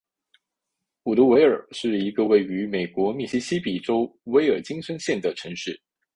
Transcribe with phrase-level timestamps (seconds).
[1.03, 5.79] 伍德维尔是一个位于美国密西西比州威尔金森县的城市。